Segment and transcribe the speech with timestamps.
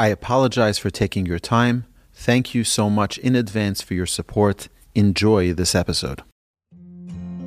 [0.00, 1.84] I apologize for taking your time.
[2.14, 4.70] Thank you so much in advance for your support.
[4.94, 6.22] Enjoy this episode.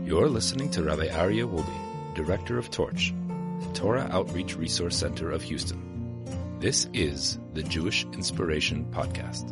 [0.05, 3.11] You're listening to Rabbi Aryeh Wolbe, Director of Torch,
[3.59, 5.81] the Torah Outreach Resource Center of Houston.
[6.59, 9.49] This is the Jewish Inspiration Podcast.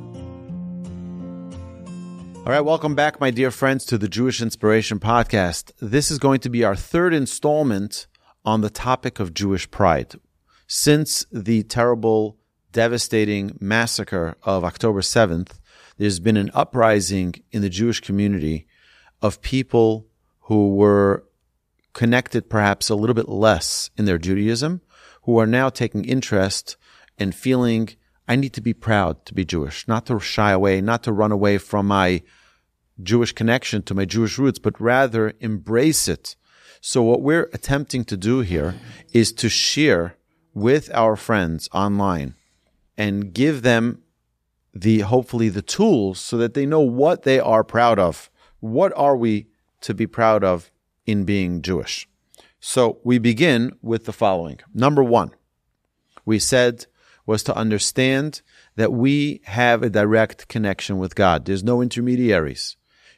[2.45, 5.71] All right, welcome back, my dear friends, to the Jewish Inspiration Podcast.
[5.81, 8.05] This is going to be our third installment
[8.45, 10.13] on the topic of Jewish pride.
[10.67, 12.37] Since the terrible
[12.71, 15.59] devastating massacre of October 7th,
[15.97, 18.67] there's been an uprising in the Jewish community
[19.21, 20.07] of people
[20.41, 21.25] who were
[21.93, 24.81] connected perhaps a little bit less in their Judaism,
[25.23, 26.77] who are now taking interest
[27.17, 27.89] and feeling
[28.27, 31.31] I need to be proud to be Jewish, not to shy away, not to run
[31.31, 32.21] away from my
[33.03, 36.35] Jewish connection to my Jewish roots, but rather embrace it.
[36.79, 38.75] So what we're attempting to do here
[39.13, 40.15] is to share
[40.53, 42.35] with our friends online
[43.01, 43.99] and give them
[44.75, 48.29] the hopefully the tools so that they know what they are proud of.
[48.59, 49.47] What are we
[49.81, 50.71] to be proud of
[51.07, 52.07] in being Jewish?
[52.59, 54.59] So we begin with the following.
[54.71, 55.31] Number one,
[56.25, 56.85] we said
[57.25, 58.43] was to understand
[58.75, 61.45] that we have a direct connection with God.
[61.45, 62.77] There's no intermediaries.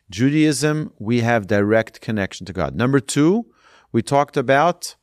[0.10, 2.74] Judaism, we have direct connection to God.
[2.74, 3.48] Number two,
[3.92, 4.96] we talked about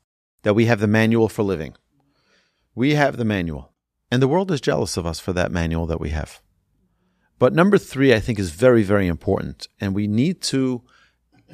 [0.42, 1.74] that we have the manual for living.
[2.74, 3.69] We have the manual.
[4.10, 6.40] And the world is jealous of us for that manual that we have.
[7.38, 9.68] But number three, I think, is very, very important.
[9.80, 10.82] And we need to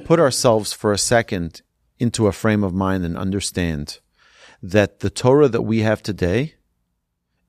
[0.04, 1.62] put ourselves for a second
[1.98, 4.00] into a frame of mind and understand
[4.62, 6.54] that the Torah that we have today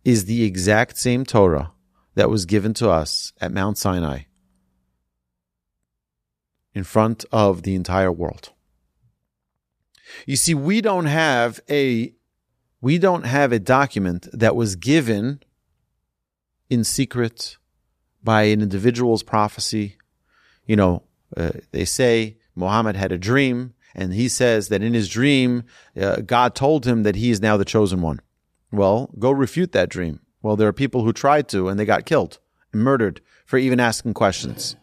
[0.04, 1.72] is the exact same Torah
[2.16, 4.22] that was given to us at Mount Sinai
[6.74, 8.52] in front of the entire world.
[10.26, 12.14] You see, we don't have a
[12.82, 15.42] we don't have a document that was given
[16.70, 17.58] in secret
[18.24, 19.98] by an individual's prophecy.
[20.66, 21.04] You know,
[21.36, 25.64] uh, they say Muhammad had a dream, and he says that in his dream,
[26.00, 28.22] uh, God told him that he is now the chosen one.
[28.72, 30.20] Well, go refute that dream.
[30.42, 32.40] Well, there are people who tried to, and they got killed
[32.74, 34.76] and murdered for even asking questions.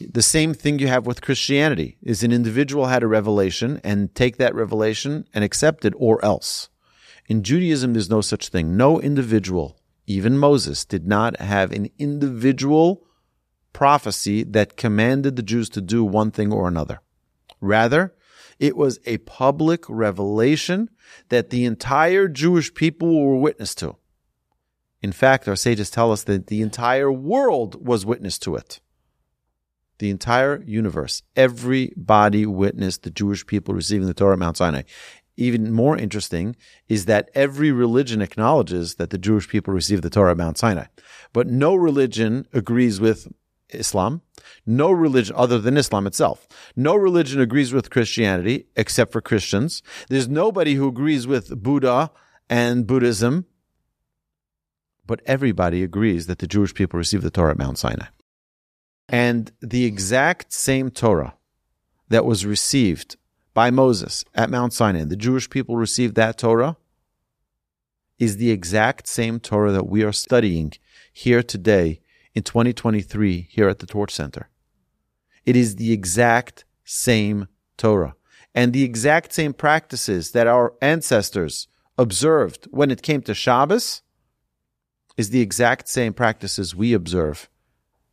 [0.00, 4.36] The same thing you have with Christianity is an individual had a revelation and take
[4.36, 6.68] that revelation and accept it or else.
[7.28, 8.76] In Judaism, there's no such thing.
[8.76, 13.04] No individual, even Moses, did not have an individual
[13.74, 17.00] prophecy that commanded the Jews to do one thing or another.
[17.60, 18.14] Rather,
[18.58, 20.88] it was a public revelation
[21.28, 23.96] that the entire Jewish people were witness to.
[25.02, 28.80] In fact, our sages tell us that the entire world was witness to it.
[29.98, 34.82] The entire universe, everybody witnessed the Jewish people receiving the Torah at Mount Sinai
[35.38, 36.56] even more interesting
[36.88, 40.86] is that every religion acknowledges that the Jewish people received the Torah at Mount Sinai.
[41.32, 43.28] But no religion agrees with
[43.70, 44.22] Islam.
[44.66, 46.48] No religion other than Islam itself.
[46.74, 49.82] No religion agrees with Christianity except for Christians.
[50.08, 52.10] There's nobody who agrees with Buddha
[52.50, 53.46] and Buddhism.
[55.06, 58.06] But everybody agrees that the Jewish people received the Torah at Mount Sinai.
[59.08, 61.34] And the exact same Torah
[62.08, 63.16] that was received
[63.58, 66.76] by Moses at Mount Sinai, the Jewish people received that Torah,
[68.16, 70.74] is the exact same Torah that we are studying
[71.12, 72.00] here today
[72.36, 74.48] in 2023 here at the Torch Center.
[75.44, 78.14] It is the exact same Torah.
[78.54, 81.66] And the exact same practices that our ancestors
[81.98, 84.02] observed when it came to Shabbos
[85.16, 87.50] is the exact same practices we observe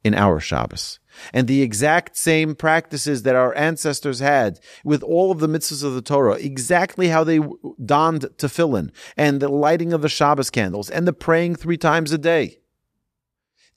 [0.05, 0.99] in our Shabbos
[1.33, 5.95] and the exact same practices that our ancestors had with all of the mitzvahs of
[5.95, 7.39] the Torah, exactly how they
[7.83, 12.19] donned tefillin and the lighting of the Shabbos candles and the praying three times a
[12.19, 12.59] day.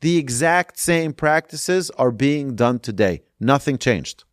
[0.02, 3.22] The exact same practices are being done today.
[3.40, 4.24] Nothing changed.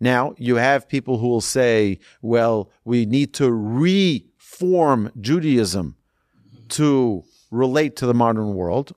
[0.00, 5.96] Now, you have people who will say, well, we need to reform Judaism
[6.70, 7.22] to
[7.52, 8.92] relate to the modern world.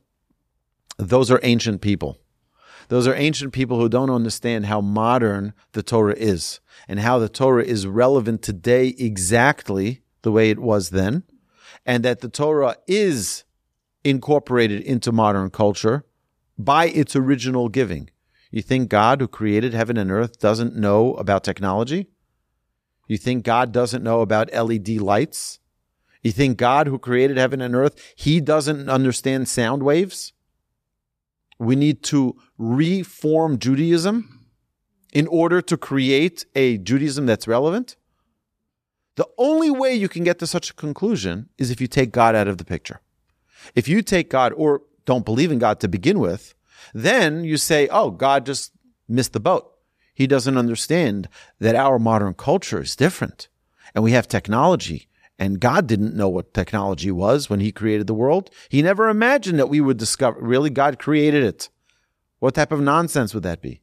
[0.99, 2.19] Those are ancient people.
[2.89, 6.59] Those are ancient people who don't understand how modern the Torah is
[6.89, 11.23] and how the Torah is relevant today exactly the way it was then,
[11.85, 13.45] and that the Torah is
[14.03, 16.05] incorporated into modern culture
[16.57, 18.09] by its original giving.
[18.51, 22.07] You think God, who created heaven and earth, doesn't know about technology?
[23.07, 25.59] You think God doesn't know about LED lights?
[26.23, 30.33] You think God, who created heaven and earth, he doesn't understand sound waves?
[31.59, 34.47] We need to reform Judaism
[35.11, 37.95] in order to create a Judaism that's relevant.
[39.15, 42.35] The only way you can get to such a conclusion is if you take God
[42.35, 43.01] out of the picture.
[43.75, 46.53] If you take God or don't believe in God to begin with,
[46.93, 48.71] then you say, oh, God just
[49.09, 49.69] missed the boat.
[50.13, 51.27] He doesn't understand
[51.59, 53.49] that our modern culture is different
[53.93, 55.08] and we have technology
[55.39, 58.51] and God didn't know what technology was when he created the world.
[58.67, 61.69] He never imagined that we would discover, really, God created it.
[62.39, 63.81] What type of nonsense would that be?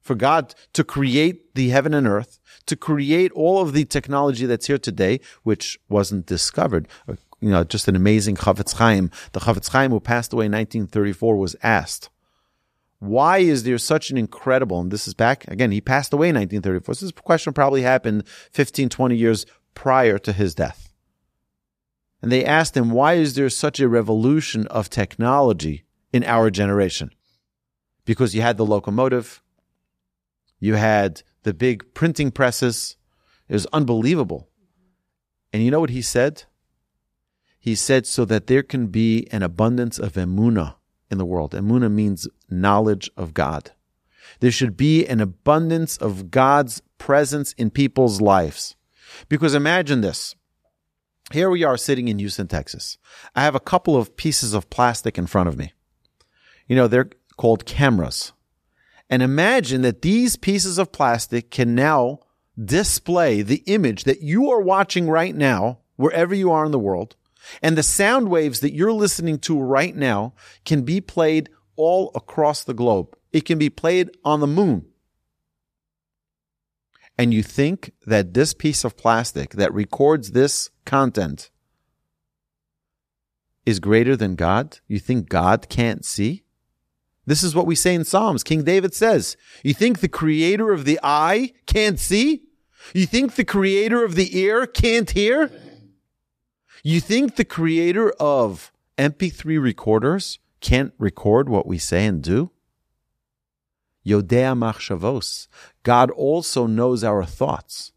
[0.00, 4.66] For God to create the heaven and earth, to create all of the technology that's
[4.66, 6.88] here today, which wasn't discovered.
[7.06, 9.10] Uh, you know, just an amazing Chafetz Chaim.
[9.32, 12.08] The Chafetz Chaim who passed away in 1934 was asked,
[13.00, 16.34] why is there such an incredible, and this is back, again, he passed away in
[16.34, 16.94] 1934.
[16.94, 19.46] So this question probably happened 15, 20 years
[19.78, 20.92] prior to his death.
[22.20, 27.10] And they asked him, why is there such a revolution of technology in our generation?
[28.04, 29.40] Because you had the locomotive,
[30.58, 32.96] you had the big printing presses.
[33.48, 34.48] It was unbelievable.
[35.52, 36.42] And you know what he said?
[37.60, 40.74] He said, so that there can be an abundance of emuna
[41.08, 41.52] in the world.
[41.52, 43.70] Emuna means knowledge of God.
[44.40, 48.74] There should be an abundance of God's presence in people's lives.
[49.28, 50.34] Because imagine this.
[51.32, 52.96] Here we are sitting in Houston, Texas.
[53.34, 55.72] I have a couple of pieces of plastic in front of me.
[56.66, 58.32] You know, they're called cameras.
[59.10, 62.20] And imagine that these pieces of plastic can now
[62.62, 67.16] display the image that you are watching right now, wherever you are in the world,
[67.62, 72.64] and the sound waves that you're listening to right now can be played all across
[72.64, 73.16] the globe.
[73.32, 74.86] It can be played on the moon.
[77.18, 81.50] And you think that this piece of plastic that records this content
[83.66, 84.78] is greater than God?
[84.86, 86.44] You think God can't see?
[87.26, 88.42] This is what we say in Psalms.
[88.42, 92.44] King David says, You think the creator of the eye can't see?
[92.94, 95.50] You think the creator of the ear can't hear?
[96.82, 102.50] You think the creator of MP3 recorders can't record what we say and do?
[104.08, 105.48] Yodea machshavos.
[105.82, 107.92] God also knows our thoughts.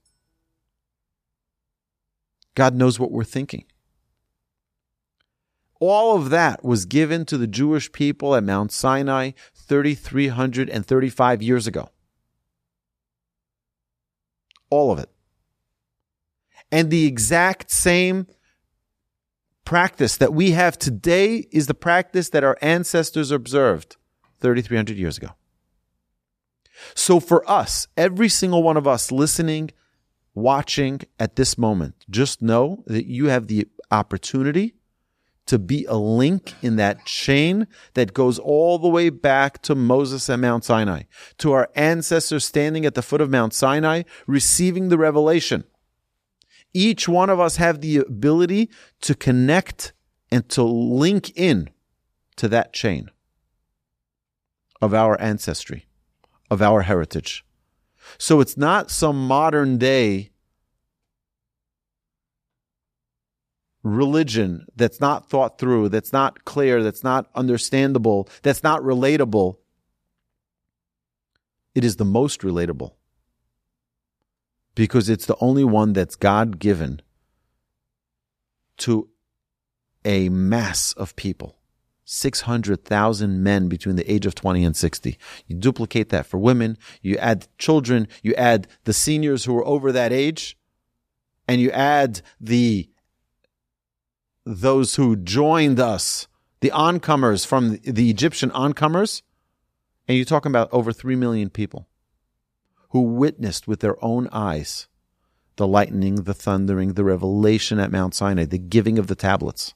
[2.55, 3.63] God knows what we're thinking.
[5.79, 11.89] All of that was given to the Jewish people at Mount Sinai 3,335 years ago.
[14.69, 15.09] All of it.
[16.71, 18.27] And the exact same
[19.65, 23.97] practice that we have today is the practice that our ancestors observed
[24.39, 25.29] 3,300 years ago.
[26.95, 29.71] So for us, every single one of us listening,
[30.33, 34.75] watching at this moment, just know that you have the opportunity
[35.47, 40.29] to be a link in that chain that goes all the way back to Moses
[40.29, 41.03] at Mount Sinai,
[41.39, 45.65] to our ancestors standing at the foot of Mount Sinai, receiving the revelation.
[46.73, 48.69] Each one of us have the ability
[49.01, 49.93] to connect
[50.31, 51.69] and to link in
[52.37, 53.11] to that chain
[54.81, 55.85] of our ancestry,
[56.51, 57.43] of our heritage.
[58.17, 60.31] So it's not some modern day
[63.83, 69.57] religion that's not thought through, that's not clear, that's not understandable, that's not relatable.
[71.73, 72.91] It is the most relatable
[74.75, 77.01] because it's the only one that's God given
[78.79, 79.07] to
[80.03, 81.60] a mass of people.
[82.05, 85.17] 600,000 men between the age of 20 and 60.
[85.47, 89.91] You duplicate that for women, you add children, you add the seniors who are over
[89.91, 90.57] that age,
[91.47, 92.89] and you add the
[94.43, 96.27] those who joined us,
[96.61, 99.21] the oncomers from the Egyptian oncomers,
[100.07, 101.87] and you're talking about over 3 million people
[102.89, 104.87] who witnessed with their own eyes
[105.57, 109.73] the lightning, the thundering, the revelation at Mount Sinai, the giving of the tablets.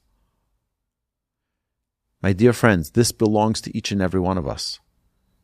[2.25, 4.79] My dear friends, this belongs to each and every one of us.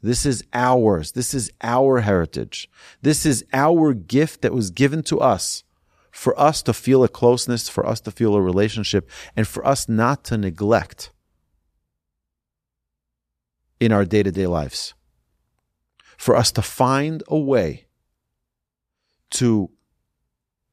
[0.02, 1.12] This is ours.
[1.12, 2.68] This is our heritage.
[3.04, 5.64] This is our gift that was given to us
[6.10, 9.88] for us to feel a closeness, for us to feel a relationship, and for us
[9.88, 11.12] not to neglect
[13.80, 14.96] in our day to day lives.
[16.18, 17.86] For us to find a way
[19.36, 19.70] to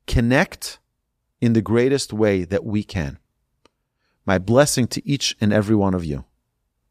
[0.07, 0.79] connect
[1.43, 3.19] in the greatest way that we can.
[4.29, 6.27] My blessing to each and every one of you,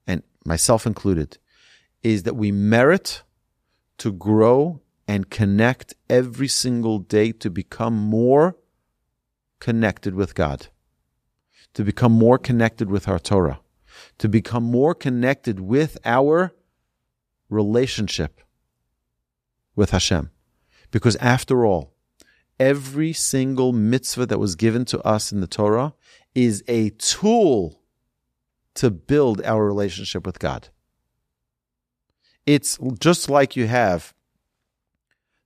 [0.08, 1.38] and myself included,
[2.02, 3.22] is that we merit
[4.00, 8.58] to grow and connect every single day to become more
[9.60, 10.70] connected with God,
[11.76, 13.60] to become more connected with our Torah,
[14.18, 16.56] to become more connected with our
[17.52, 18.42] relationship
[19.76, 20.32] with Hashem.
[20.90, 21.94] Because after all,
[22.60, 25.94] every single mitzvah that was given to us in the Torah
[26.34, 27.82] is a tool
[28.76, 30.70] to build our relationship with God.
[32.46, 34.14] It's just like you have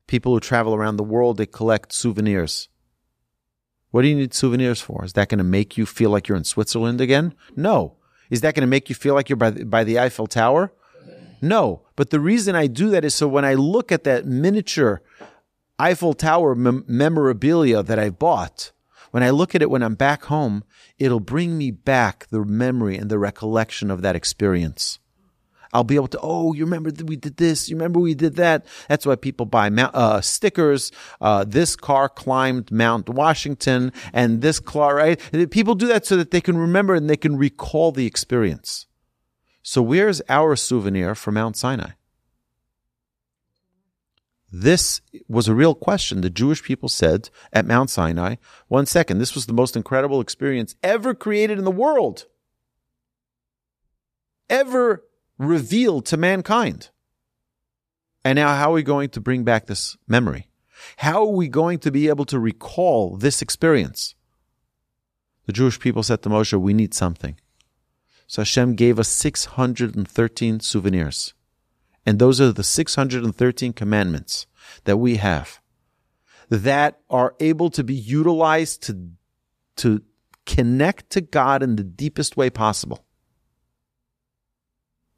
[0.07, 2.67] people who travel around the world, they collect souvenirs.
[3.91, 5.03] What do you need souvenirs for?
[5.03, 7.33] Is that going to make you feel like you're in Switzerland again?
[7.55, 7.95] No.
[8.29, 10.71] Is that going to make you feel like you're by the, by the Eiffel Tower?
[11.41, 11.81] No.
[11.95, 15.01] But the reason I do that is so when I look at that miniature
[15.81, 18.71] Eiffel Tower mem- memorabilia that I bought,
[19.09, 20.63] when I look at it when I'm back home,
[20.99, 24.99] it'll bring me back the memory and the recollection of that experience.
[25.73, 28.35] I'll be able to, oh, you remember that we did this, you remember we did
[28.35, 28.63] that.
[28.89, 30.91] That's why people buy uh, stickers.
[31.19, 35.19] Uh, this car climbed Mount Washington and this car, right?
[35.49, 38.85] People do that so that they can remember and they can recall the experience.
[39.63, 41.91] So where's our souvenir for Mount Sinai?
[44.51, 46.21] This was a real question.
[46.21, 48.35] The Jewish people said at Mount Sinai,
[48.67, 52.25] one second, this was the most incredible experience ever created in the world.
[54.49, 55.05] Ever
[55.37, 56.89] revealed to mankind.
[58.25, 60.47] And now, how are we going to bring back this memory?
[60.97, 64.15] How are we going to be able to recall this experience?
[65.45, 67.39] The Jewish people said to Moshe, We need something.
[68.27, 71.33] So Hashem gave us 613 souvenirs.
[72.05, 74.47] And those are the 613 commandments
[74.85, 75.59] that we have
[76.49, 79.11] that are able to be utilized to,
[79.77, 80.01] to
[80.45, 83.05] connect to God in the deepest way possible.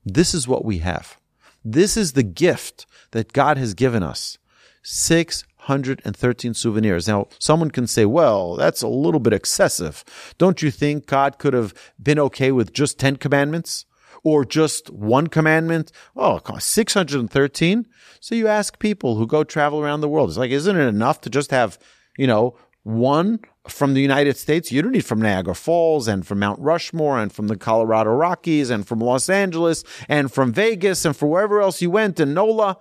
[0.06, 1.18] This is what we have.
[1.64, 4.38] This is the gift that God has given us.
[4.84, 7.08] 613 souvenirs.
[7.08, 10.04] Now, someone can say, well, that's a little bit excessive.
[10.38, 13.86] Don't you think God could have been okay with just 10 commandments?
[14.24, 15.92] Or just one commandment?
[16.16, 17.88] Oh, 613?
[18.20, 20.30] So you ask people who go travel around the world.
[20.30, 21.78] It's like, isn't it enough to just have,
[22.18, 24.72] you know, one from the United States.
[24.72, 28.70] You don't need from Niagara Falls and from Mount Rushmore and from the Colorado Rockies
[28.70, 32.78] and from Los Angeles and from Vegas and from wherever else you went and NOLA.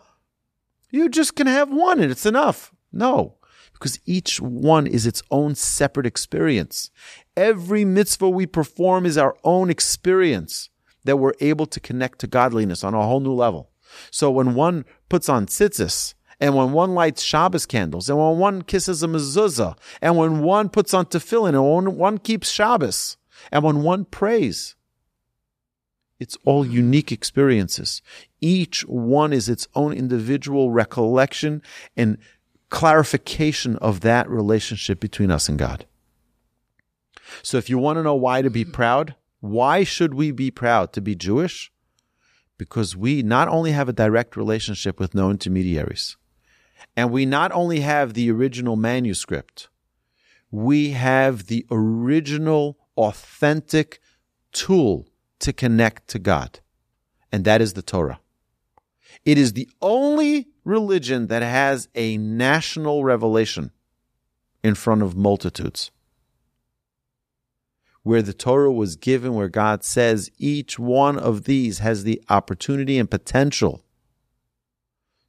[0.90, 2.72] You just can have one and it's enough.
[2.92, 3.36] No,
[3.72, 6.90] because each one is its own separate experience.
[7.36, 10.68] Every mitzvah we perform is our own experience
[11.04, 13.70] that we're able to connect to godliness on a whole new level.
[14.10, 18.62] So when one puts on tzitzis, and when one lights Shabbos candles, and when one
[18.62, 23.16] kisses a mezuzah, and when one puts on tefillin, and when one keeps Shabbos,
[23.50, 24.74] and when one prays,
[26.18, 28.02] it's all unique experiences.
[28.40, 31.62] Each one is its own individual recollection
[31.96, 32.18] and
[32.70, 35.84] clarification of that relationship between us and God.
[37.42, 40.92] So if you want to know why to be proud, why should we be proud
[40.92, 41.72] to be Jewish?
[42.58, 46.16] Because we not only have a direct relationship with no intermediaries,
[46.96, 49.68] and we not only have the original manuscript,
[50.52, 54.00] we have the original, authentic
[54.52, 55.08] tool
[55.40, 56.60] to connect to God.
[57.32, 58.20] And that is the Torah.
[59.24, 63.72] It is the only religion that has a national revelation
[64.62, 65.90] in front of multitudes.
[68.02, 72.98] Where the Torah was given, where God says each one of these has the opportunity
[72.98, 73.84] and potential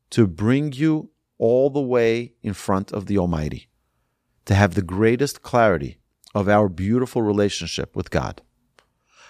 [0.09, 3.67] to bring you all the way in front of the Almighty
[4.45, 5.97] to have the greatest clarity
[6.35, 8.41] of our beautiful relationship with God.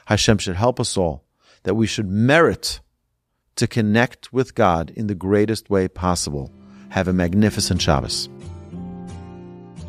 [0.06, 1.26] Hashem should help us all
[1.64, 2.82] that we should merit
[3.56, 6.52] to connect with God in the greatest way possible.
[6.90, 8.30] Have a magnificent Shabbos.